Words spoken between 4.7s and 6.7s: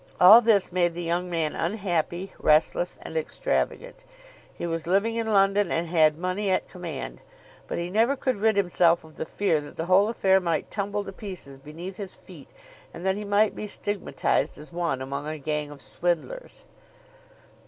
living in London and had money at